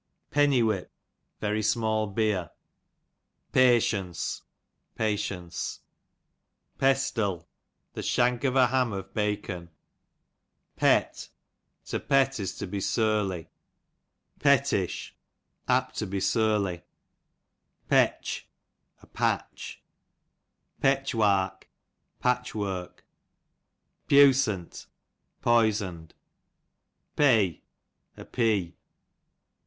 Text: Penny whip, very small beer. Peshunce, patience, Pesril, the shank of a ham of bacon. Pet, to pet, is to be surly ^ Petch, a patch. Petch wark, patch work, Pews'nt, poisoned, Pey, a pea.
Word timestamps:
Penny 0.31 0.63
whip, 0.63 0.91
very 1.39 1.61
small 1.61 2.07
beer. 2.07 2.49
Peshunce, 3.53 4.41
patience, 4.95 5.81
Pesril, 6.79 7.45
the 7.93 8.01
shank 8.01 8.43
of 8.43 8.55
a 8.55 8.65
ham 8.65 8.93
of 8.93 9.13
bacon. 9.13 9.69
Pet, 10.75 11.29
to 11.85 11.99
pet, 11.99 12.39
is 12.39 12.57
to 12.57 12.65
be 12.65 12.79
surly 12.81 13.51
^ 14.39 15.13
Petch, 17.89 18.43
a 18.97 19.05
patch. 19.13 19.83
Petch 20.81 21.13
wark, 21.13 21.69
patch 22.19 22.55
work, 22.55 23.05
Pews'nt, 24.07 24.87
poisoned, 25.41 26.15
Pey, 27.15 27.61
a 28.17 28.25
pea. 28.25 28.75